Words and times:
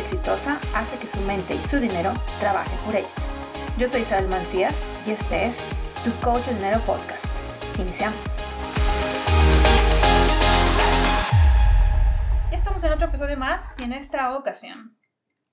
exitosa 0.00 0.60
hace 0.74 0.98
que 0.98 1.06
su 1.06 1.20
mente 1.22 1.54
y 1.54 1.60
su 1.60 1.78
dinero 1.78 2.12
trabajen 2.40 2.78
por 2.84 2.94
ellos. 2.94 3.34
Yo 3.78 3.88
soy 3.88 4.02
Isabel 4.02 4.28
Mancías 4.28 4.88
y 5.06 5.10
este 5.10 5.46
es 5.46 5.70
Tu 6.04 6.12
Coach 6.20 6.46
de 6.46 6.54
Dinero 6.54 6.80
Podcast. 6.86 7.38
Iniciamos. 7.78 8.38
Ya 12.50 12.56
estamos 12.56 12.82
en 12.84 12.92
otro 12.92 13.08
episodio 13.08 13.36
más 13.36 13.76
y 13.78 13.84
en 13.84 13.92
esta 13.92 14.36
ocasión, 14.36 14.98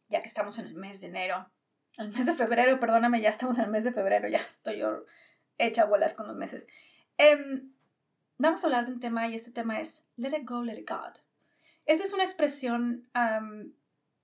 ya 0.09 0.19
que 0.19 0.27
estamos 0.27 0.57
en 0.59 0.67
el 0.67 0.75
mes 0.75 1.01
de 1.01 1.07
enero, 1.07 1.51
el 1.97 2.11
mes 2.11 2.25
de 2.25 2.33
febrero, 2.33 2.79
perdóname, 2.79 3.21
ya 3.21 3.29
estamos 3.29 3.57
en 3.57 3.65
el 3.65 3.71
mes 3.71 3.83
de 3.83 3.91
febrero, 3.91 4.27
ya 4.27 4.39
estoy 4.39 4.83
hecha 5.57 5.85
bolas 5.85 6.13
con 6.13 6.27
los 6.27 6.35
meses. 6.35 6.67
Em, 7.17 7.73
vamos 8.37 8.63
a 8.63 8.67
hablar 8.67 8.85
de 8.85 8.93
un 8.93 8.99
tema 8.99 9.27
y 9.27 9.35
este 9.35 9.51
tema 9.51 9.79
es 9.79 10.07
Let 10.15 10.37
it 10.37 10.49
go, 10.49 10.63
let 10.63 10.77
it 10.77 10.89
God. 10.89 11.19
Esa 11.85 12.03
es 12.03 12.13
una 12.13 12.23
expresión 12.23 13.09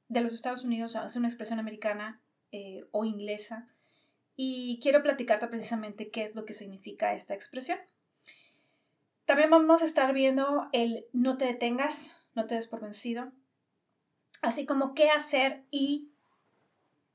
de 0.10 0.22
los 0.22 0.34
Estados 0.34 0.66
Unidos, 0.66 0.96
es 0.96 1.16
una 1.16 1.28
expresión 1.28 1.60
americana 1.60 2.22
eh, 2.52 2.86
o 2.92 3.06
inglesa, 3.06 3.70
y 4.36 4.80
quiero 4.82 5.04
platicarte 5.04 5.48
precisamente 5.48 6.12
qué 6.12 6.24
es 6.24 6.34
lo 6.34 6.46
que 6.46 6.54
significa 6.54 7.14
esta 7.14 7.34
expresión. 7.34 7.78
También 9.26 9.50
vamos 9.50 9.82
a 9.82 9.86
estar 9.86 10.14
viendo 10.14 10.70
el 10.72 11.06
no 11.12 11.38
te 11.38 11.44
detengas, 11.44 12.16
no 12.36 12.46
te 12.46 12.56
des 12.56 12.68
por 12.68 12.80
vencido, 12.80 13.34
así 14.42 14.66
como 14.66 14.94
qué 14.94 15.10
hacer 15.12 15.66
y 15.72 16.14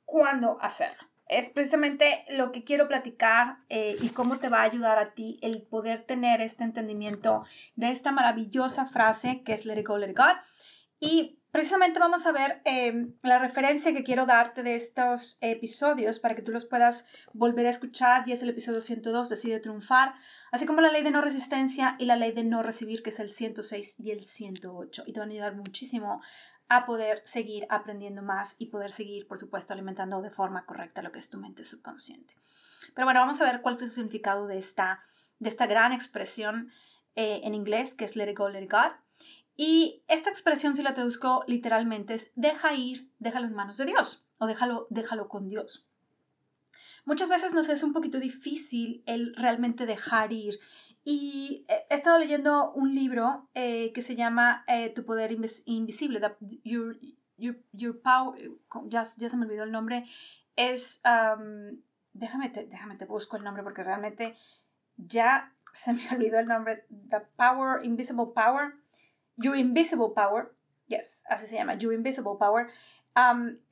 cuándo 0.05 0.59
hacerlo. 0.61 1.03
Es 1.27 1.49
precisamente 1.49 2.27
lo 2.29 2.53
que 2.53 2.63
quiero 2.63 2.87
platicar 2.89 3.57
eh, 3.71 3.97
y 4.03 4.11
cómo 4.11 4.37
te 4.37 4.51
va 4.51 4.61
a 4.61 4.65
ayudar 4.65 4.99
a 4.99 5.15
ti 5.15 5.39
el 5.41 5.63
poder 5.63 6.05
tener 6.05 6.43
este 6.43 6.63
entendimiento 6.63 7.45
de 7.75 7.89
esta 7.89 8.13
maravillosa 8.13 8.85
frase 8.85 9.43
que 9.43 9.55
es 9.55 9.65
Let 9.65 9.81
it 9.81 9.87
go, 9.87 9.97
let 9.97 10.11
it 10.11 10.17
go. 10.19 10.25
Y 11.01 11.39
precisamente 11.55 12.01
vamos 12.01 12.27
a 12.27 12.33
ver 12.33 12.61
em, 12.65 13.15
la 13.23 13.39
referencia 13.39 13.93
que 13.93 14.03
quiero 14.03 14.27
darte 14.27 14.65
de 14.65 14.75
estos 14.75 15.39
episodios 15.41 16.19
para 16.19 16.35
que 16.35 16.43
tú 16.43 16.51
los 16.51 16.65
puedas 16.65 17.07
volver 17.33 17.67
a 17.67 17.71
escuchar. 17.71 18.29
Y 18.29 18.33
es 18.33 18.43
el 18.43 18.49
episodio 18.49 18.81
102, 18.81 19.29
Decide 19.29 19.61
triunfar, 19.61 20.17
así 20.51 20.67
como 20.67 20.81
la 20.81 20.91
ley 20.91 21.05
de 21.05 21.13
no 21.13 21.21
resistencia 21.21 21.95
y 22.01 22.07
la 22.07 22.17
ley 22.17 22.33
de 22.33 22.43
no 22.43 22.65
recibir, 22.65 23.05
que 23.05 23.11
es 23.11 23.21
el 23.21 23.31
106 23.31 24.01
y 24.01 24.11
el 24.11 24.25
108. 24.25 25.05
Y 25.07 25.13
te 25.13 25.21
van 25.21 25.29
a 25.29 25.33
ayudar 25.33 25.55
muchísimo 25.55 26.21
a 26.69 26.87
poder 26.87 27.23
seguir 27.25 27.69
aprendiendo 27.71 28.23
más 28.23 28.57
y 28.59 28.67
poder 28.67 28.91
seguir, 28.91 29.29
por 29.29 29.39
supuesto, 29.39 29.73
alimentando 29.75 30.23
de 30.23 30.31
forma 30.31 30.67
correcta 30.67 31.03
lo 31.03 31.13
que 31.13 31.21
es 31.21 31.31
tu 31.31 31.39
mente 31.39 31.63
subconsciente. 31.63 32.35
Pero 32.97 33.07
bueno, 33.07 33.21
vamos 33.21 33.41
a 33.41 33.45
ver 33.45 33.63
cuál 33.63 33.77
es 33.77 33.83
el 33.83 33.91
significado 33.91 34.49
de 34.49 34.59
esta, 34.59 35.05
de 35.39 35.51
esta 35.51 35.69
gran 35.69 35.93
expresión 35.93 36.73
eh, 37.15 37.43
en 37.45 37.55
inglés, 37.55 37.95
que 37.95 38.07
es 38.07 38.17
let 38.17 38.29
it 38.29 38.37
go, 38.37 38.49
let 38.49 38.65
it 38.65 38.73
go. 38.73 39.04
Y 39.57 40.03
esta 40.09 40.31
expresión, 40.31 40.75
si 40.75 40.83
la 40.83 40.95
traduzco 40.95 41.45
literalmente, 41.47 42.15
es 42.15 42.33
deja 42.35 42.75
ir, 42.75 43.11
déjalo 43.19 43.47
en 43.47 43.55
manos 43.55 43.77
de 43.77 43.87
Dios 43.87 44.27
o 44.39 44.47
déjalo, 44.47 44.87
déjalo 44.91 45.29
con 45.29 45.49
Dios. 45.49 45.89
Muchas 47.05 47.29
veces 47.29 47.53
nos 47.55 47.69
es 47.69 47.83
un 47.83 47.93
poquito 47.93 48.19
difícil 48.19 49.03
el 49.07 49.35
realmente 49.37 49.87
dejar 49.87 50.33
ir. 50.33 50.59
Y 51.05 51.67
he 51.69 51.95
estado 51.95 52.19
leyendo 52.19 52.73
un 52.73 52.95
libro 52.95 53.51
eh, 53.55 53.93
que 53.93 54.01
se 54.01 54.17
llama 54.17 54.65
eh, 54.67 54.89
Tu 54.89 55.05
poder 55.05 55.37
invisible, 55.67 56.21
your, 56.65 56.97
your, 57.37 58.01
Power, 58.01 58.41
ya, 58.87 59.07
ya, 59.19 59.29
se 59.29 59.37
me 59.37 59.45
olvidó 59.45 59.65
el 59.65 59.73
nombre, 59.73 60.07
es, 60.57 61.03
déjame, 62.15 62.49
te, 62.49 62.65
déjame 62.67 62.97
te 62.97 63.05
busco 63.05 63.37
el 63.37 63.45
nombre 63.45 63.63
porque 63.63 63.83
realmente 63.83 64.35
ya 64.97 65.55
se 65.75 65.93
me 65.93 66.09
olvidó 66.13 66.39
el 66.39 66.47
nombre, 66.47 66.87
The 67.11 67.21
Power, 67.37 67.85
Invisible 67.85 68.29
Power, 68.35 68.73
Your 69.37 69.57
Invisible 69.57 70.13
Power, 70.15 70.55
yes, 70.87 71.23
así 71.29 71.47
se 71.47 71.57
llama, 71.57 71.75
Your 71.75 71.95
Invisible 71.95 72.35
Power. 72.39 72.69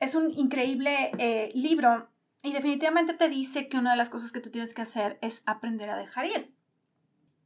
es 0.00 0.14
un 0.14 0.30
increíble 0.30 1.12
eh, 1.19 1.50
libro 1.54 2.09
y 2.42 2.53
definitivamente 2.53 3.14
te 3.14 3.28
dice 3.28 3.69
que 3.69 3.78
una 3.78 3.92
de 3.92 3.97
las 3.97 4.10
cosas 4.10 4.32
que 4.32 4.41
tú 4.41 4.50
tienes 4.50 4.75
que 4.75 4.82
hacer 4.82 5.19
es 5.22 5.42
aprender 5.47 5.91
a 5.91 5.97
dejar 5.97 6.26
ir. 6.26 6.54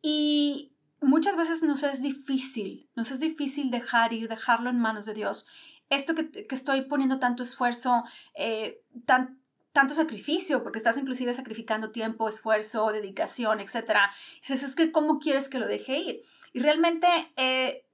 Y 0.00 0.74
muchas 1.00 1.36
veces 1.36 1.62
nos 1.62 1.82
es 1.82 2.02
difícil, 2.02 2.88
nos 2.94 3.10
es 3.10 3.20
difícil 3.20 3.70
dejar 3.70 4.12
ir, 4.12 4.28
dejarlo 4.28 4.70
en 4.70 4.78
manos 4.78 5.04
de 5.04 5.14
Dios. 5.14 5.46
Esto 5.91 6.14
que, 6.14 6.30
que 6.30 6.54
estoy 6.54 6.82
poniendo 6.82 7.18
tanto 7.18 7.42
esfuerzo, 7.42 8.04
eh, 8.34 8.82
tan, 9.04 9.41
tanto 9.72 9.94
sacrificio, 9.94 10.62
porque 10.62 10.78
estás 10.78 10.96
inclusive 10.96 11.34
sacrificando 11.34 11.91
tiempo, 11.91 12.28
esfuerzo, 12.28 12.91
dedicación, 12.92 13.60
etc. 13.60 13.98
Dices, 14.41 14.62
es 14.62 14.74
que 14.74 14.91
¿cómo 14.91 15.18
quieres 15.18 15.50
que 15.50 15.58
lo 15.58 15.66
deje 15.66 15.98
ir? 15.98 16.22
Y 16.54 16.60
realmente 16.60 17.06
eh, 17.36 17.85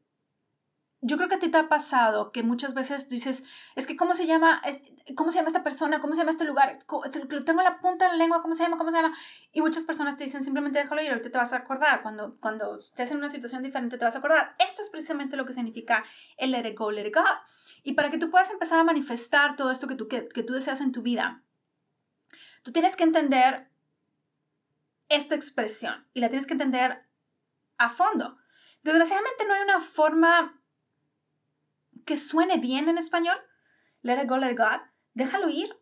yo 1.05 1.17
creo 1.17 1.29
que 1.29 1.35
a 1.35 1.39
ti 1.41 1.49
te 1.49 1.59
ha 1.59 1.69
pasado 1.69 2.31
que 2.31 2.45
muchas 2.45 2.75
veces 2.75 3.09
dices, 3.09 3.43
es 3.75 3.89
que 3.89 3.97
¿cómo 3.97 4.15
se 4.15 4.25
llama, 4.25 4.63
cómo 5.17 5.33
se 5.33 5.39
llama 5.39 5.49
esta 5.49 5.65
persona? 5.65 6.01
¿Cómo 6.01 6.15
se 6.15 6.21
llama 6.21 6.31
este 6.31 6.45
lugar? 6.45 6.79
Tengo 6.79 7.61
en 7.61 7.65
la 7.65 7.81
punta 7.81 8.05
de 8.05 8.13
la 8.13 8.17
lengua, 8.19 8.41
¿cómo 8.41 8.55
se 8.55 8.63
llama? 8.63 8.79
¿Cómo 8.79 8.93
se 8.93 8.99
llama? 8.99 9.13
Y 9.53 9.61
muchas 9.63 9.85
personas 9.85 10.17
te 10.17 10.23
dicen, 10.23 10.45
simplemente 10.45 10.79
déjalo 10.79 11.03
ir, 11.03 11.11
ahorita 11.11 11.33
te 11.33 11.39
vas 11.39 11.53
a 11.53 11.57
acordar. 11.57 12.03
Cuando, 12.03 12.37
cuando 12.39 12.79
estés 12.79 13.11
en 13.11 13.17
una 13.17 13.29
situación 13.29 13.65
diferente 13.65 13.99
te 13.99 14.05
vas 14.05 14.15
a 14.15 14.19
acordar. 14.19 14.55
Esto 14.61 14.81
es 14.81 14.91
precisamente 14.91 15.37
lo 15.37 15.45
que 15.45 15.53
significa 15.53 16.05
el 16.37 16.53
let 16.53 16.69
it 16.69 16.79
go, 16.79 16.93
let 16.93 17.05
it 17.05 17.15
go. 17.15 17.25
Y 17.83 17.95
para 17.95 18.09
que 18.09 18.19
tú 18.19 18.31
puedas 18.31 18.53
empezar 18.53 18.79
a 18.79 18.85
manifestar 18.85 19.57
todo 19.57 19.73
esto 19.73 19.89
que 19.89 19.97
tú, 19.97 20.07
que, 20.07 20.29
que 20.29 20.45
tú 20.45 20.53
deseas 20.53 20.81
en 20.81 20.93
tu 20.93 21.03
vida, 21.03 21.43
tú 22.63 22.71
tienes 22.71 22.95
que 22.95 23.03
entender 23.03 23.69
esta 25.09 25.35
expresión 25.35 26.07
y 26.15 26.21
la 26.21 26.29
tienes 26.29 26.47
que 26.47 26.53
entender 26.53 27.03
a 27.77 27.89
fondo. 27.89 28.39
Desgraciadamente 28.85 29.47
no 29.49 29.55
hay 29.55 29.63
una 29.63 29.81
forma 29.81 30.62
que 32.05 32.17
suene 32.17 32.59
bien 32.59 32.89
en 32.89 32.99
español, 32.99 33.37
let 34.03 34.23
it 34.23 34.29
go, 34.29 34.37
let 34.37 34.53
it 34.53 34.59
go, 34.59 34.65
déjalo 35.15 35.49
ir, 35.49 35.79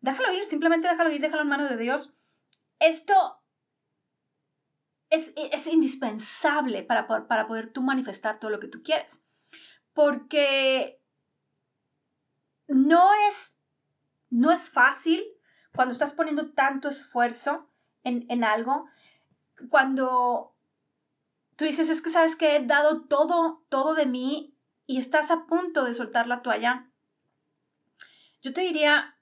déjalo 0.00 0.32
ir, 0.32 0.44
simplemente 0.44 0.88
déjalo 0.88 1.10
ir, 1.10 1.20
déjalo 1.20 1.42
en 1.42 1.48
manos 1.48 1.68
de 1.68 1.76
Dios. 1.76 2.14
Esto 2.78 3.42
es, 5.10 5.32
es 5.36 5.66
indispensable 5.66 6.82
para, 6.82 7.06
para 7.06 7.46
poder 7.46 7.72
tú 7.72 7.82
manifestar 7.82 8.38
todo 8.38 8.50
lo 8.50 8.60
que 8.60 8.68
tú 8.68 8.82
quieres. 8.82 9.24
Porque 9.92 11.02
no 12.68 13.10
es, 13.28 13.56
no 14.30 14.52
es 14.52 14.70
fácil 14.70 15.24
cuando 15.74 15.92
estás 15.92 16.12
poniendo 16.12 16.52
tanto 16.52 16.88
esfuerzo 16.88 17.68
en, 18.04 18.26
en 18.28 18.44
algo, 18.44 18.88
cuando 19.70 20.54
tú 21.56 21.64
dices, 21.64 21.88
es 21.88 22.02
que 22.02 22.10
sabes 22.10 22.36
que 22.36 22.56
he 22.56 22.64
dado 22.64 23.02
todo, 23.06 23.64
todo 23.68 23.94
de 23.94 24.06
mí 24.06 24.57
y 24.88 24.96
estás 24.96 25.30
a 25.30 25.44
punto 25.46 25.84
de 25.84 25.92
soltar 25.92 26.26
la 26.26 26.40
toalla, 26.40 26.90
yo 28.40 28.54
te 28.54 28.62
diría, 28.62 29.18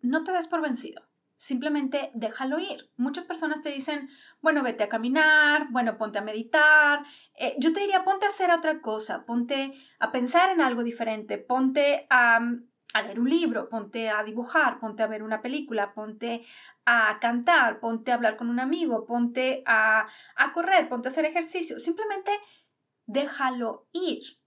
no 0.00 0.22
te 0.22 0.30
des 0.30 0.46
por 0.46 0.62
vencido. 0.62 1.02
Simplemente 1.34 2.12
déjalo 2.14 2.60
ir. 2.60 2.88
Muchas 2.96 3.24
personas 3.24 3.60
te 3.60 3.70
dicen, 3.70 4.08
bueno, 4.40 4.62
vete 4.62 4.84
a 4.84 4.88
caminar, 4.88 5.66
bueno, 5.70 5.98
ponte 5.98 6.18
a 6.18 6.22
meditar. 6.22 7.02
Eh, 7.34 7.56
yo 7.58 7.72
te 7.72 7.80
diría, 7.80 8.04
ponte 8.04 8.24
a 8.24 8.28
hacer 8.28 8.52
otra 8.52 8.80
cosa, 8.80 9.26
ponte 9.26 9.74
a 9.98 10.12
pensar 10.12 10.50
en 10.50 10.60
algo 10.60 10.84
diferente, 10.84 11.38
ponte 11.38 12.06
a, 12.08 12.38
a 12.94 13.02
leer 13.02 13.18
un 13.18 13.28
libro, 13.28 13.68
ponte 13.68 14.10
a 14.10 14.22
dibujar, 14.22 14.78
ponte 14.78 15.02
a 15.02 15.08
ver 15.08 15.24
una 15.24 15.42
película, 15.42 15.92
ponte 15.92 16.46
a 16.84 17.18
cantar, 17.20 17.80
ponte 17.80 18.12
a 18.12 18.14
hablar 18.14 18.36
con 18.36 18.48
un 18.48 18.60
amigo, 18.60 19.06
ponte 19.06 19.64
a 19.66 20.06
correr, 20.54 20.88
ponte 20.88 21.08
a 21.08 21.10
hacer 21.10 21.24
ejercicio. 21.24 21.80
Simplemente 21.80 22.30
déjalo 23.06 23.88
ir. 23.92 24.38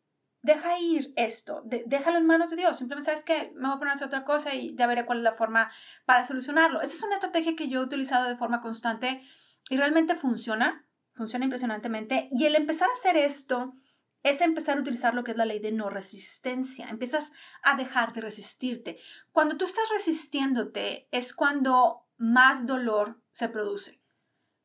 Deja 0.42 0.80
ir 0.80 1.12
esto, 1.18 1.64
déjalo 1.66 2.18
en 2.18 2.26
manos 2.26 2.50
de 2.50 2.56
Dios. 2.56 2.78
Simplemente 2.78 3.12
sabes 3.12 3.26
que 3.26 3.52
me 3.56 3.68
voy 3.68 3.76
a 3.76 3.80
poner 3.80 3.92
a 3.92 3.96
hacer 3.96 4.08
otra 4.08 4.24
cosa 4.24 4.56
y 4.56 4.74
ya 4.74 4.88
veré 4.88 5.06
cuál 5.06 5.18
es 5.18 5.26
la 5.26 5.34
forma 5.34 5.70
para 6.06 6.26
solucionarlo. 6.26 6.82
Esa 6.82 6.96
es 6.96 7.04
una 7.04 7.16
estrategia 7.16 7.58
que 7.58 7.68
yo 7.68 7.82
he 7.82 7.84
utilizado 7.84 8.30
de 8.30 8.38
forma 8.38 8.62
constante 8.62 9.22
y 9.70 9.76
realmente 9.76 10.16
funciona, 10.16 10.88
funciona 11.14 11.44
impresionantemente. 11.44 12.30
Y 12.32 12.46
el 12.46 12.56
empezar 12.56 12.88
a 12.90 12.94
hacer 12.94 13.18
esto 13.18 13.76
es 14.24 14.40
empezar 14.40 14.78
a 14.78 14.82
utilizar 14.82 15.14
lo 15.14 15.26
que 15.26 15.32
es 15.32 15.38
la 15.38 15.46
ley 15.46 15.60
de 15.60 15.74
no 15.74 15.90
resistencia. 15.90 16.88
Empiezas 16.90 17.34
a 17.62 17.76
dejar 17.76 18.14
de 18.14 18.22
resistirte. 18.22 18.98
Cuando 19.34 19.58
tú 19.58 19.66
estás 19.66 19.90
resistiéndote 19.92 21.10
es 21.12 21.34
cuando 21.34 22.08
más 22.18 22.66
dolor 22.66 23.22
se 23.32 23.50
produce. 23.50 24.02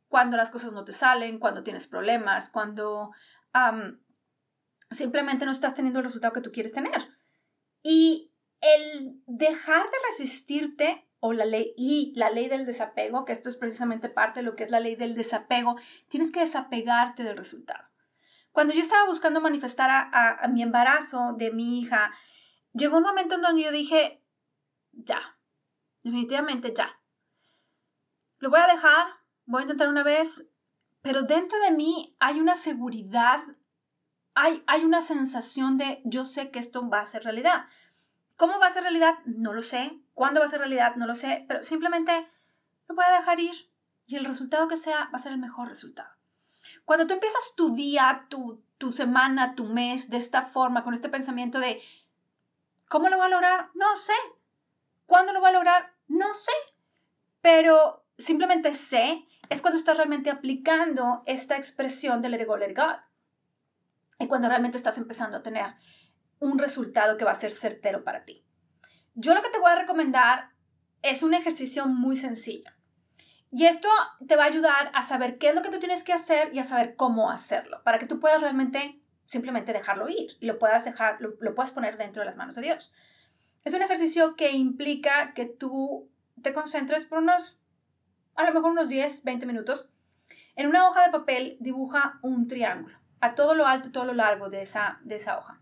Cuando 0.09 0.37
las 0.37 0.51
cosas 0.51 0.73
no 0.73 0.85
te 0.85 0.93
salen, 0.93 1.41
cuando 1.41 1.65
tienes 1.65 1.89
problemas, 1.89 2.51
cuando 2.51 3.11
simplemente 4.91 5.45
no 5.45 5.51
estás 5.51 5.75
teniendo 5.75 6.01
el 6.01 6.07
resultado 6.07 6.33
que 6.33 6.41
tú 6.41 6.53
quieres 6.53 6.73
tener. 6.73 7.09
Y 7.83 8.33
el 8.61 9.23
dejar 9.27 9.85
de 9.85 9.97
resistirte 10.11 11.09
o 11.21 11.33
la 11.33 11.45
ley 11.45 11.73
y 11.77 12.13
la 12.17 12.31
ley 12.31 12.49
del 12.49 12.67
desapego, 12.67 13.25
que 13.25 13.33
esto 13.33 13.49
es 13.49 13.57
precisamente 13.57 14.09
parte 14.09 14.41
de 14.41 14.45
lo 14.45 14.57
que 14.57 14.65
es 14.65 14.71
la 14.71 14.81
ley 14.81 14.95
del 14.97 15.15
desapego, 15.15 15.77
tienes 16.09 16.31
que 16.31 16.41
desapegarte 16.41 17.23
del 17.23 17.37
resultado. 17.37 17.83
Cuando 18.53 18.73
yo 18.75 18.81
estaba 18.81 19.07
buscando 19.07 19.41
manifestar 19.41 19.91
a, 19.91 20.47
mi 20.49 20.63
embarazo 20.63 21.35
de 21.37 21.51
mi 21.51 21.81
hija, 21.81 22.13
llegó 22.73 22.99
un 22.99 23.03
momento 23.03 23.35
en 23.35 23.41
donde 23.41 23.65
yo 23.65 23.73
dije, 23.73 24.23
ya, 24.93 25.39
definitivamente 26.03 26.73
ya. 26.73 27.01
Lo 28.39 28.51
voy 28.51 28.61
a 28.61 28.67
dejar, 28.67 29.07
voy 29.47 29.61
a 29.61 29.63
intentar 29.63 29.89
una 29.89 30.03
vez, 30.03 30.47
pero 31.05 31.23
dentro 31.23 31.61
de 31.61 31.71
mí 31.71 32.17
hay 32.19 32.41
una 32.41 32.55
seguridad, 32.55 33.45
hay, 34.33 34.65
hay 34.67 34.85
una 34.85 35.03
sensación 35.03 35.77
de 35.77 36.01
yo 36.07 36.25
sé 36.25 36.51
que 36.51 36.59
esto 36.59 36.89
va 36.89 37.01
a 37.01 37.05
ser 37.05 37.25
realidad. 37.25 37.67
¿Cómo 38.37 38.59
va 38.59 38.69
a 38.69 38.73
ser 38.73 38.85
realidad? 38.85 39.17
No 39.27 39.53
lo 39.53 39.61
sé. 39.61 40.01
¿Cuándo 40.15 40.41
va 40.41 40.47
a 40.47 40.49
ser 40.49 40.61
realidad? 40.61 40.97
No 40.97 41.07
lo 41.07 41.15
sé. 41.15 41.45
Pero 41.47 41.63
simplemente 41.63 42.27
lo 42.89 42.95
voy 42.95 43.05
a 43.05 43.19
dejar 43.19 43.39
ir 43.39 43.55
y 44.07 44.17
el 44.17 44.25
resultado 44.25 44.67
que 44.67 44.79
sea 44.79 45.11
va 45.13 45.19
a 45.19 45.23
ser 45.23 45.33
el 45.33 45.39
mejor 45.39 45.69
resultado. 45.69 46.09
Cuando 46.87 47.07
tú 47.07 47.13
empiezas 47.13 47.53
tu 47.55 47.75
día, 47.75 48.25
tu, 48.31 48.65
tu 48.79 48.91
semana, 48.91 49.55
tu 49.55 49.65
mes 49.65 50.09
de 50.09 50.17
esta 50.17 50.41
forma, 50.41 50.85
con 50.85 50.95
este 50.95 51.11
pensamiento 51.11 51.61
de, 51.61 51.83
¿cómo 52.89 53.11
lo 53.11 53.19
voy 53.19 53.27
a 53.27 53.29
lograr? 53.29 53.69
No 53.75 53.95
sé. 53.95 54.15
¿Cuándo 55.05 55.35
lo 55.35 55.41
voy 55.41 55.51
a 55.51 55.53
lograr? 55.53 55.93
No 56.09 56.33
sé. 56.33 56.53
Pero 57.43 58.07
simplemente 58.17 58.73
sé 58.73 59.27
es 59.49 59.61
cuando 59.61 59.79
estás 59.79 59.97
realmente 59.97 60.31
aplicando 60.31 61.23
esta 61.27 61.57
expresión 61.57 62.23
del 62.23 62.33
let 62.33 62.47
go, 62.47 62.57
let 62.57 62.75
God. 62.75 62.97
Y 64.19 64.27
cuando 64.27 64.49
realmente 64.49 64.77
estás 64.77 64.99
empezando 64.99 65.39
a 65.39 65.43
tener 65.43 65.75
un 66.39 66.59
resultado 66.59 67.17
que 67.17 67.25
va 67.25 67.33
a 67.33 67.41
ser 67.41 67.53
certero 67.53 68.05
para 68.05 68.25
ti. 68.25 68.45
Yo 69.15 69.35
lo 69.35 69.43
que 69.43 69.51
te 69.51 69.59
voy 69.59 69.71
a 69.71 69.77
recomendar 69.77 70.51
es 71.03 71.23
un 71.23 71.35
ejercicio 71.35 71.87
muy 71.87 72.17
sencillo. 72.17 72.71
Y 73.51 73.67
esto 73.67 73.89
te 74.27 74.37
va 74.37 74.45
a 74.45 74.49
ayudar 74.49 74.91
a 74.95 75.07
saber 75.07 75.39
qué 75.39 75.51
es 75.51 75.55
lo 75.55 75.63
que 75.63 75.71
tú 75.71 75.79
tienes 75.79 76.03
que 76.03 76.13
hacer 76.13 76.53
y 76.53 76.59
a 76.59 76.65
saber 76.65 76.97
cómo 76.97 77.31
hacerlo, 77.31 77.83
para 77.85 77.99
que 77.99 78.07
tú 78.07 78.19
puedas 78.19 78.41
realmente 78.41 79.01
simplemente 79.27 79.73
dejarlo 79.73 80.09
ir 80.09 80.37
y 80.41 80.47
lo 80.47 80.59
puedas 80.59 80.85
dejar, 80.85 81.21
lo, 81.21 81.35
lo 81.41 81.55
puedas 81.55 81.73
poner 81.73 81.97
dentro 81.97 82.21
de 82.21 82.27
las 82.27 82.37
manos 82.37 82.57
de 82.57 82.63
Dios. 82.63 82.93
Es 83.65 83.73
un 83.73 83.83
ejercicio 83.83 84.35
que 84.35 84.53
implica 84.53 85.33
que 85.35 85.47
tú 85.47 86.11
te 86.43 86.53
concentres 86.53 87.07
por 87.07 87.19
unos, 87.19 87.59
a 88.37 88.45
lo 88.45 88.53
mejor 88.53 88.73
unos 88.73 88.89
10, 88.89 89.25
20 89.25 89.47
minutos. 89.47 89.91
En 90.57 90.69
una 90.69 90.87
hoja 90.89 91.05
de 91.05 91.11
papel 91.11 91.57
dibuja 91.61 92.19
un 92.23 92.47
triángulo 92.47 92.99
a 93.21 93.35
todo 93.35 93.55
lo 93.55 93.67
alto, 93.67 93.91
todo 93.91 94.05
lo 94.05 94.15
largo 94.15 94.51
de 94.51 94.63
esa, 94.63 95.01
de 95.03 95.17
esa 95.17 95.39
hoja 95.39 95.61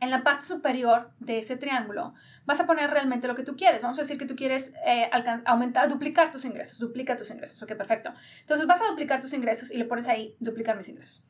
en 0.00 0.10
la 0.10 0.24
parte 0.24 0.46
superior 0.46 1.12
de 1.18 1.38
ese 1.38 1.56
triángulo 1.56 2.14
vas 2.46 2.58
a 2.58 2.66
poner 2.66 2.90
realmente 2.90 3.28
lo 3.28 3.34
que 3.34 3.42
tú 3.42 3.54
quieres. 3.56 3.82
Vamos 3.82 3.98
a 3.98 4.02
decir 4.02 4.18
que 4.18 4.26
tú 4.26 4.34
quieres 4.34 4.72
eh, 4.84 5.10
aumentar, 5.44 5.88
duplicar 5.88 6.32
tus 6.32 6.44
ingresos. 6.44 6.78
Duplica 6.78 7.16
tus 7.16 7.30
ingresos. 7.30 7.62
Ok, 7.62 7.74
perfecto. 7.76 8.12
Entonces 8.40 8.66
vas 8.66 8.80
a 8.80 8.88
duplicar 8.88 9.20
tus 9.20 9.32
ingresos 9.34 9.70
y 9.70 9.76
le 9.76 9.84
pones 9.84 10.08
ahí 10.08 10.36
duplicar 10.40 10.76
mis 10.76 10.88
ingresos. 10.88 11.24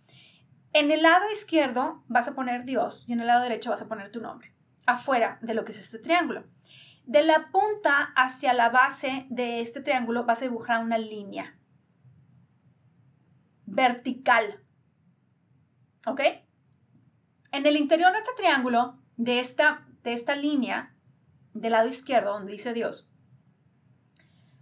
En 0.72 0.90
el 0.92 1.02
lado 1.02 1.24
izquierdo 1.32 2.04
vas 2.06 2.28
a 2.28 2.34
poner 2.34 2.64
Dios 2.64 3.04
y 3.08 3.12
en 3.12 3.20
el 3.20 3.26
lado 3.26 3.42
derecho 3.42 3.70
vas 3.70 3.82
a 3.82 3.88
poner 3.88 4.12
tu 4.12 4.20
nombre. 4.20 4.54
Afuera 4.86 5.38
de 5.42 5.54
lo 5.54 5.64
que 5.64 5.72
es 5.72 5.78
este 5.78 5.98
triángulo. 5.98 6.44
De 7.10 7.24
la 7.24 7.50
punta 7.50 8.12
hacia 8.14 8.52
la 8.52 8.68
base 8.68 9.26
de 9.30 9.60
este 9.60 9.80
triángulo 9.80 10.26
vas 10.26 10.38
a 10.38 10.44
dibujar 10.44 10.84
una 10.84 10.96
línea 10.96 11.58
vertical. 13.66 14.62
¿Ok? 16.06 16.20
En 17.50 17.66
el 17.66 17.76
interior 17.76 18.12
de 18.12 18.18
este 18.18 18.30
triángulo, 18.36 18.96
de 19.16 19.40
esta, 19.40 19.88
de 20.04 20.12
esta 20.12 20.36
línea, 20.36 20.94
del 21.52 21.72
lado 21.72 21.88
izquierdo, 21.88 22.34
donde 22.34 22.52
dice 22.52 22.74
Dios, 22.74 23.10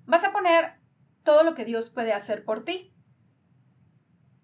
vas 0.06 0.24
a 0.24 0.32
poner 0.32 0.80
todo 1.24 1.42
lo 1.42 1.54
que 1.54 1.66
Dios 1.66 1.90
puede 1.90 2.14
hacer 2.14 2.46
por 2.46 2.64
ti. 2.64 2.94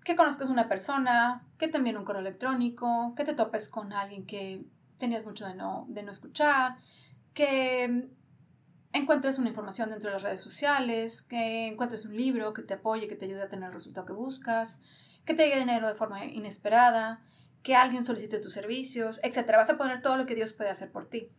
Que 0.04 0.14
conozcas 0.14 0.50
una 0.50 0.68
persona, 0.68 1.48
que 1.56 1.68
te 1.68 1.78
un 1.78 2.04
correo 2.04 2.20
electrónico, 2.20 3.14
que 3.16 3.24
te 3.24 3.32
topes 3.32 3.70
con 3.70 3.94
alguien 3.94 4.26
que 4.26 4.62
tenías 4.98 5.24
mucho 5.24 5.46
de 5.46 5.54
no, 5.54 5.86
de 5.88 6.02
no 6.02 6.10
escuchar, 6.10 6.76
que 7.34 8.08
encuentres 8.92 9.38
una 9.38 9.48
información 9.48 9.90
dentro 9.90 10.08
de 10.08 10.14
las 10.14 10.22
redes 10.22 10.40
sociales, 10.40 11.22
que 11.22 11.66
encuentres 11.66 12.04
un 12.04 12.16
libro 12.16 12.54
que 12.54 12.62
te 12.62 12.74
apoye, 12.74 13.08
que 13.08 13.16
te 13.16 13.26
ayude 13.26 13.42
a 13.42 13.48
tener 13.48 13.68
el 13.68 13.74
resultado 13.74 14.06
que 14.06 14.12
buscas, 14.12 14.82
que 15.24 15.34
te 15.34 15.44
llegue 15.44 15.58
dinero 15.58 15.88
de 15.88 15.94
forma 15.94 16.24
inesperada, 16.24 17.22
que 17.62 17.74
alguien 17.74 18.04
solicite 18.04 18.38
tus 18.38 18.52
servicios, 18.52 19.20
etc. 19.24 19.52
Vas 19.56 19.70
a 19.70 19.76
poner 19.76 20.00
todo 20.00 20.16
lo 20.16 20.26
que 20.26 20.34
Dios 20.34 20.52
puede 20.52 20.70
hacer 20.70 20.92
por 20.92 21.06
ti. 21.06 21.32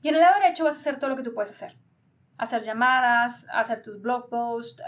Y 0.00 0.08
en 0.08 0.14
el 0.14 0.20
lado 0.22 0.40
derecho 0.40 0.64
vas 0.64 0.76
a 0.76 0.80
hacer 0.80 0.98
todo 0.98 1.10
lo 1.10 1.16
que 1.16 1.22
tú 1.22 1.34
puedes 1.34 1.50
hacer. 1.50 1.76
Hacer 2.38 2.62
llamadas, 2.62 3.46
hacer 3.52 3.82
tus 3.82 4.00
blog 4.00 4.30
posts, 4.30 4.82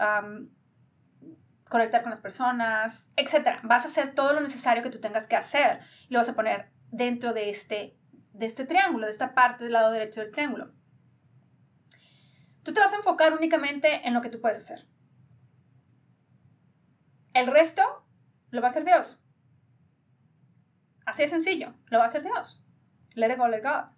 conectar 1.68 2.02
con 2.02 2.10
las 2.10 2.20
personas, 2.20 3.12
etc. 3.16 3.58
Vas 3.64 3.84
a 3.84 3.88
hacer 3.88 4.14
todo 4.14 4.32
lo 4.32 4.40
necesario 4.40 4.82
que 4.82 4.90
tú 4.90 5.00
tengas 5.00 5.28
que 5.28 5.36
hacer 5.36 5.80
y 6.08 6.14
lo 6.14 6.20
vas 6.20 6.28
a 6.28 6.34
poner 6.34 6.70
dentro 6.90 7.34
de 7.34 7.50
este, 7.50 7.98
de 8.34 8.46
este 8.46 8.64
triángulo, 8.66 9.06
de 9.06 9.12
esta 9.12 9.34
parte 9.34 9.64
del 9.64 9.72
lado 9.72 9.92
derecho 9.92 10.20
del 10.20 10.32
triángulo. 10.32 10.72
Tú 12.62 12.74
te 12.74 12.80
vas 12.80 12.92
a 12.92 12.96
enfocar 12.96 13.32
únicamente 13.32 14.06
en 14.06 14.12
lo 14.12 14.20
que 14.20 14.28
tú 14.28 14.40
puedes 14.40 14.58
hacer. 14.58 14.86
El 17.32 17.46
resto 17.46 17.82
lo 18.50 18.60
va 18.60 18.68
a 18.68 18.70
hacer 18.70 18.84
Dios. 18.84 19.24
Así 21.06 21.22
de 21.22 21.28
sencillo, 21.28 21.74
lo 21.86 21.98
va 21.98 22.04
a 22.04 22.06
hacer 22.06 22.22
Dios. 22.22 22.64
Let 23.14 23.32
it 23.32 23.38
go, 23.38 23.48
let 23.48 23.62
God. 23.62 23.92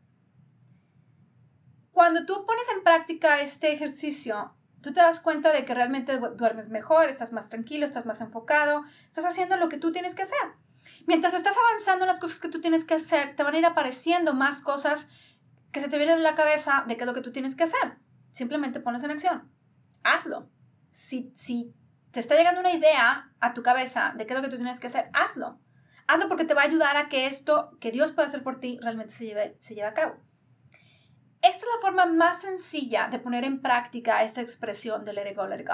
Cuando 1.93 2.27
tú 2.27 2.45
pones 2.45 2.69
en 2.75 2.83
práctica 2.83 3.41
este 3.41 3.73
ejercicio, 3.73 4.56
tú 4.87 4.93
te 4.93 5.01
das 5.01 5.21
cuenta 5.21 5.53
de 5.53 5.65
que 5.65 5.75
realmente 5.75 6.17
duermes 6.19 6.69
mejor, 6.69 7.09
estás 7.09 7.33
más 7.33 7.51
tranquilo, 7.51 7.85
estás 7.85 8.07
más 8.07 8.21
enfocado, 8.21 8.85
estás 9.09 9.25
haciendo 9.25 9.57
lo 9.57 9.69
que 9.69 9.79
tú 9.79 9.91
tienes 9.91 10.15
que 10.15 10.23
hacer. 10.23 10.39
Mientras 11.07 11.35
estás 11.35 11.57
avanzando 11.57 12.05
en 12.05 12.09
las 12.09 12.21
cosas 12.21 12.39
que 12.39 12.49
tú 12.49 12.61
tienes 12.61 12.85
que 12.85 12.95
hacer, 12.95 13.35
te 13.35 13.43
van 13.43 13.55
a 13.55 13.59
ir 13.59 13.67
apareciendo 13.67 14.33
más 14.33 14.63
cosas 14.63 15.11
que 15.73 15.81
se 15.81 15.89
te 15.89 15.99
vienen 15.99 16.19
en 16.19 16.23
la 16.23 16.37
cabeza 16.37 16.85
de 16.87 16.97
qué 16.97 17.03
es 17.03 17.07
lo 17.07 17.15
que 17.15 17.21
tú 17.21 17.33
tienes 17.33 17.57
que 17.57 17.65
hacer. 17.65 17.99
Simplemente 18.31 18.79
pones 18.79 19.03
en 19.03 19.11
acción. 19.11 19.51
Hazlo. 20.05 20.49
Si, 20.91 21.33
si 21.35 21.75
te 22.13 22.21
está 22.21 22.37
llegando 22.37 22.61
una 22.61 22.73
idea 22.73 23.33
a 23.41 23.55
tu 23.55 23.65
cabeza 23.65 24.15
de 24.17 24.25
qué 24.25 24.35
es 24.35 24.39
lo 24.39 24.45
que 24.45 24.51
tú 24.51 24.57
tienes 24.57 24.79
que 24.79 24.87
hacer, 24.87 25.11
hazlo. 25.15 25.59
Hazlo 26.07 26.29
porque 26.29 26.45
te 26.45 26.55
va 26.55 26.63
a 26.63 26.67
ayudar 26.67 26.97
a 26.97 27.09
que 27.09 27.27
esto 27.27 27.77
que 27.81 27.91
Dios 27.91 28.13
puede 28.13 28.29
hacer 28.29 28.45
por 28.45 28.61
ti 28.61 28.79
realmente 28.81 29.13
se 29.13 29.27
lleve, 29.27 29.57
se 29.59 29.75
lleve 29.75 29.89
a 29.89 29.95
cabo. 29.95 30.17
Esta 31.49 31.65
es 31.65 31.73
la 31.77 31.81
forma 31.81 32.07
más 32.07 32.41
sencilla 32.41 33.07
de 33.07 33.21
poner 33.21 33.45
en 33.45 33.63
práctica 33.63 34.25
esta 34.25 34.41
expresión 34.41 35.05
de 35.05 35.13
let 35.13 35.31
it 35.31 35.37
go, 35.37 35.47
let 35.47 35.61
it. 35.61 35.69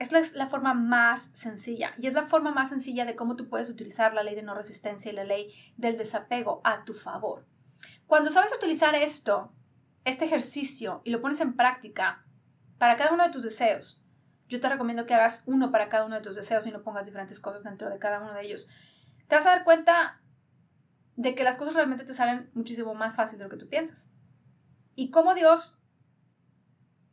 Esta 0.00 0.18
es 0.18 0.32
la 0.32 0.48
forma 0.48 0.74
más 0.74 1.30
sencilla 1.32 1.94
y 1.96 2.08
es 2.08 2.12
la 2.12 2.24
forma 2.24 2.50
más 2.50 2.70
sencilla 2.70 3.04
de 3.04 3.14
cómo 3.14 3.36
tú 3.36 3.48
puedes 3.48 3.70
utilizar 3.70 4.14
la 4.14 4.24
ley 4.24 4.34
de 4.34 4.42
no 4.42 4.56
resistencia 4.56 5.12
y 5.12 5.14
la 5.14 5.22
ley 5.22 5.54
del 5.76 5.96
desapego 5.96 6.60
a 6.64 6.84
tu 6.84 6.92
favor. 6.92 7.46
Cuando 8.08 8.32
sabes 8.32 8.52
utilizar 8.52 8.96
esto, 8.96 9.52
este 10.04 10.24
ejercicio, 10.24 11.02
y 11.04 11.10
lo 11.10 11.20
pones 11.20 11.40
en 11.40 11.54
práctica 11.54 12.26
para 12.78 12.96
cada 12.96 13.12
uno 13.12 13.22
de 13.22 13.30
tus 13.30 13.44
deseos, 13.44 14.04
yo 14.48 14.58
te 14.58 14.68
recomiendo 14.68 15.06
que 15.06 15.14
hagas 15.14 15.44
uno 15.46 15.70
para 15.70 15.88
cada 15.88 16.04
uno 16.04 16.16
de 16.16 16.22
tus 16.22 16.34
deseos 16.34 16.66
y 16.66 16.72
no 16.72 16.82
pongas 16.82 17.06
diferentes 17.06 17.38
cosas 17.38 17.62
dentro 17.62 17.90
de 17.90 18.00
cada 18.00 18.20
uno 18.20 18.34
de 18.34 18.44
ellos. 18.44 18.68
Te 19.28 19.36
vas 19.36 19.46
a 19.46 19.50
dar 19.50 19.62
cuenta 19.62 20.20
de 21.14 21.34
que 21.36 21.44
las 21.44 21.58
cosas 21.58 21.74
realmente 21.74 22.04
te 22.04 22.12
salen 22.12 22.50
muchísimo 22.54 22.92
más 22.94 23.14
fácil 23.14 23.38
de 23.38 23.44
lo 23.44 23.50
que 23.50 23.56
tú 23.56 23.68
piensas. 23.68 24.10
Y 24.96 25.10
cómo 25.10 25.34
Dios 25.34 25.78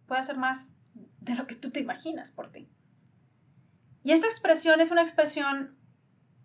puede 0.08 0.22
hacer 0.22 0.38
más 0.38 0.75
de 1.20 1.36
lo 1.36 1.46
que 1.46 1.56
tú 1.56 1.70
te 1.70 1.80
imaginas 1.80 2.32
por 2.32 2.50
ti. 2.50 2.72
Y 4.04 4.12
esta 4.12 4.25
expresión 4.28 4.82
es 4.82 4.90
una 4.90 5.02
expresión 5.02 5.78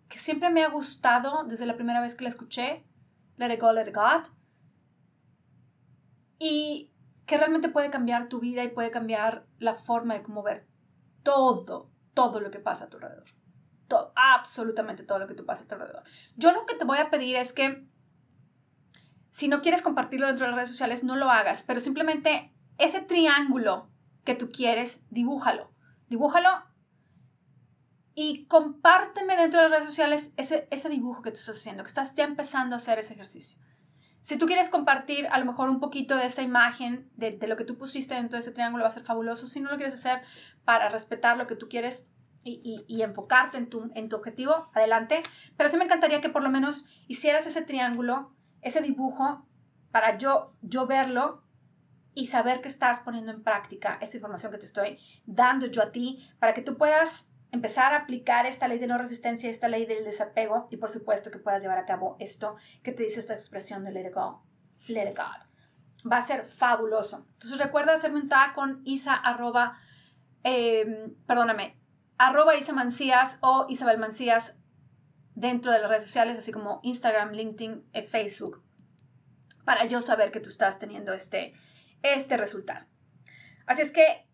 que 0.07 0.17
siempre 0.17 0.49
me 0.49 0.63
ha 0.63 0.69
gustado 0.69 1.43
desde 1.45 1.65
la 1.65 1.75
primera 1.75 2.01
vez 2.01 2.15
que 2.15 2.23
la 2.23 2.29
escuché. 2.29 2.85
Let 3.37 3.53
it 3.53 3.61
go, 3.61 3.71
let 3.71 3.87
it 3.87 3.95
God. 3.95 4.27
Y 6.39 6.93
que 7.25 7.37
realmente 7.37 7.69
puede 7.69 7.89
cambiar 7.89 8.27
tu 8.27 8.39
vida 8.39 8.63
y 8.63 8.69
puede 8.69 8.91
cambiar 8.91 9.45
la 9.59 9.75
forma 9.75 10.15
de 10.15 10.23
cómo 10.23 10.41
ver 10.41 10.67
todo, 11.23 11.91
todo 12.13 12.39
lo 12.39 12.51
que 12.51 12.59
pasa 12.59 12.85
a 12.85 12.89
tu 12.89 12.97
alrededor. 12.97 13.25
Todo, 13.87 14.13
absolutamente 14.15 15.03
todo 15.03 15.19
lo 15.19 15.27
que 15.27 15.35
tú 15.35 15.45
pasa 15.45 15.63
a 15.63 15.67
tu 15.67 15.75
alrededor. 15.75 16.03
Yo 16.35 16.51
lo 16.51 16.65
que 16.65 16.75
te 16.75 16.85
voy 16.85 16.97
a 16.97 17.09
pedir 17.09 17.35
es 17.35 17.53
que 17.53 17.88
si 19.29 19.47
no 19.47 19.61
quieres 19.61 19.81
compartirlo 19.81 20.27
dentro 20.27 20.45
de 20.45 20.51
las 20.51 20.57
redes 20.57 20.71
sociales, 20.71 21.03
no 21.03 21.15
lo 21.15 21.29
hagas, 21.29 21.63
pero 21.63 21.79
simplemente 21.79 22.53
ese 22.77 23.01
triángulo 23.01 23.89
que 24.23 24.35
tú 24.35 24.49
quieres, 24.49 25.05
dibújalo. 25.09 25.71
Dibújalo 26.07 26.49
y 28.15 28.45
compárteme 28.47 29.37
dentro 29.37 29.61
de 29.61 29.69
las 29.69 29.79
redes 29.79 29.89
sociales 29.89 30.33
ese, 30.35 30.67
ese 30.71 30.89
dibujo 30.89 31.21
que 31.21 31.31
tú 31.31 31.37
estás 31.37 31.57
haciendo, 31.57 31.83
que 31.83 31.87
estás 31.87 32.15
ya 32.15 32.25
empezando 32.25 32.75
a 32.75 32.77
hacer 32.77 32.99
ese 32.99 33.13
ejercicio. 33.13 33.59
Si 34.21 34.37
tú 34.37 34.45
quieres 34.45 34.69
compartir 34.69 35.27
a 35.31 35.39
lo 35.39 35.45
mejor 35.45 35.69
un 35.69 35.79
poquito 35.79 36.15
de 36.15 36.25
esa 36.25 36.41
imagen, 36.41 37.09
de, 37.15 37.37
lo 37.47 37.55
que 37.55 37.63
tú 37.63 37.77
pusiste 37.77 38.15
dentro 38.15 38.35
de 38.35 38.41
ese 38.41 38.51
triángulo, 38.51 38.83
va 38.83 38.89
a 38.89 38.91
ser 38.91 39.03
fabuloso. 39.03 39.47
Si 39.47 39.61
no 39.61 39.69
lo 39.69 39.77
quieres 39.77 39.93
hacer 39.93 40.21
para 40.65 40.89
respetar 40.89 41.37
lo 41.37 41.47
que 41.47 41.55
tú 41.55 41.69
quieres 41.69 42.09
y, 42.43 43.01
enfocarte 43.01 43.57
en 43.57 43.69
tu, 43.69 43.89
en 43.95 44.09
tu 44.09 44.15
objetivo, 44.17 44.69
adelante. 44.73 45.21
Pero 45.55 45.69
sí 45.69 45.77
me 45.77 45.85
encantaría 45.85 46.19
que 46.21 46.29
por 46.29 46.43
lo 46.43 46.49
menos 46.49 46.85
hicieras 47.07 47.47
ese 47.47 47.61
triángulo, 47.61 48.35
ese 48.61 48.81
dibujo, 48.81 49.45
para 49.91 50.17
yo, 50.17 50.47
yo 50.61 50.85
verlo 50.85 51.43
y 52.13 52.27
saber 52.27 52.61
que 52.61 52.67
estás 52.67 52.99
poniendo 52.99 53.31
en 53.31 53.43
práctica 53.43 53.97
esta 54.01 54.17
información 54.17 54.51
que 54.51 54.57
te 54.57 54.65
estoy 54.65 54.99
dando 55.25 55.67
yo 55.67 55.81
a 55.81 55.91
ti, 55.91 56.29
para 56.39 56.53
que 56.53 56.61
tú 56.61 56.77
puedas 56.77 57.33
empezar 57.51 57.93
a 57.93 57.97
aplicar 57.97 58.45
esta 58.45 58.67
ley 58.67 58.79
de 58.79 58.87
no 58.87 58.97
resistencia, 58.97 59.49
esta 59.49 59.67
ley 59.67 59.85
del 59.85 60.03
desapego 60.03 60.67
y 60.69 60.77
por 60.77 60.91
supuesto 60.91 61.31
que 61.31 61.39
puedas 61.39 61.61
llevar 61.61 61.77
a 61.77 61.85
cabo 61.85 62.15
esto 62.19 62.55
que 62.83 62.91
te 62.91 63.03
dice 63.03 63.19
esta 63.19 63.33
expresión 63.33 63.83
de 63.83 63.91
let 63.91 64.07
it 64.07 64.13
go, 64.13 64.43
let 64.87 65.09
it 65.09 65.17
God. 65.17 66.09
Va 66.09 66.17
a 66.17 66.25
ser 66.25 66.45
fabuloso. 66.45 67.25
Entonces 67.33 67.57
recuerda 67.57 67.95
hacerme 67.95 68.21
un 68.21 68.29
tag 68.29 68.53
con 68.53 68.81
isa 68.85 69.15
arroba, 69.15 69.77
em, 70.43 71.15
perdóname, 71.25 71.77
arroba 72.17 72.55
isa 72.55 72.73
mancías 72.73 73.37
o 73.41 73.65
isabel 73.67 73.97
mancías 73.97 74.58
dentro 75.35 75.71
de 75.71 75.79
las 75.79 75.89
redes 75.89 76.03
sociales, 76.03 76.37
así 76.37 76.51
como 76.51 76.79
Instagram, 76.83 77.31
LinkedIn, 77.31 77.85
y 77.93 77.99
eh, 77.99 78.03
Facebook 78.03 78.63
para 79.69 79.85
yo 79.85 80.01
saber 80.01 80.31
que 80.31 80.39
tú 80.39 80.49
estás 80.49 80.79
teniendo 80.79 81.13
este, 81.13 81.53
este 82.01 82.37
resultado. 82.37 82.87
Así 83.67 83.83
es 83.83 83.91
que 83.91 84.25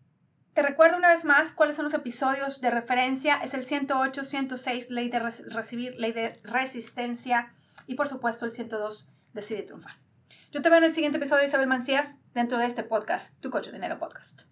te 0.54 0.62
recuerdo 0.62 0.96
una 0.96 1.08
vez 1.08 1.26
más 1.26 1.52
cuáles 1.52 1.76
son 1.76 1.84
los 1.84 1.92
episodios 1.92 2.62
de 2.62 2.70
referencia. 2.70 3.36
Es 3.42 3.52
el 3.52 3.66
108, 3.66 4.24
106, 4.24 4.90
ley 4.90 5.10
de 5.10 5.18
recibir, 5.18 5.94
ley 5.96 6.12
de 6.12 6.32
resistencia 6.44 7.52
y 7.86 7.96
por 7.96 8.08
supuesto 8.08 8.46
el 8.46 8.52
102, 8.52 9.10
decide 9.34 9.62
triunfar. 9.62 9.98
Yo 10.52 10.62
te 10.62 10.70
veo 10.70 10.78
en 10.78 10.84
el 10.84 10.94
siguiente 10.94 11.18
episodio 11.18 11.44
Isabel 11.44 11.66
Mancías 11.66 12.20
dentro 12.32 12.56
de 12.56 12.64
este 12.64 12.82
podcast, 12.82 13.38
Tu 13.40 13.50
Coche 13.50 13.70
Dinero 13.70 13.98
Podcast. 13.98 14.44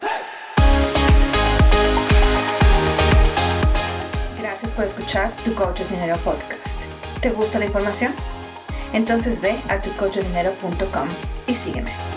Gracias 4.54 4.70
por 4.70 4.84
escuchar 4.84 5.32
Tu 5.44 5.52
Coche 5.52 5.84
Dinero 5.90 6.16
Podcast. 6.18 6.80
¿Te 7.20 7.30
gusta 7.30 7.58
la 7.58 7.64
información? 7.64 8.12
Entonces 8.92 9.40
ve 9.40 9.56
a 9.68 9.80
tucochodinero.com 9.80 11.08
y 11.49 11.54
sígueme. 11.54 12.13